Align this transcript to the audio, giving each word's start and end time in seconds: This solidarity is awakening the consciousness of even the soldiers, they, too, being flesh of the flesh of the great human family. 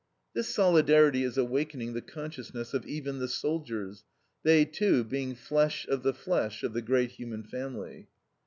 This 0.33 0.49
solidarity 0.51 1.21
is 1.23 1.37
awakening 1.37 1.93
the 1.93 2.01
consciousness 2.01 2.73
of 2.73 2.87
even 2.87 3.19
the 3.19 3.27
soldiers, 3.27 4.03
they, 4.41 4.65
too, 4.65 5.03
being 5.03 5.35
flesh 5.35 5.87
of 5.87 6.01
the 6.01 6.11
flesh 6.15 6.63
of 6.63 6.73
the 6.73 6.81
great 6.81 7.11
human 7.11 7.43
family. 7.43 8.07